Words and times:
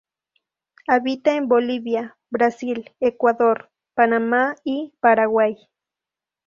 Habita 0.87 1.35
en 1.35 1.47
Bolivia, 1.47 2.17
Brasil, 2.31 2.91
Ecuador, 3.01 3.69
Panamá 3.93 4.55
y 4.63 4.95
Paraguay. 4.99 5.55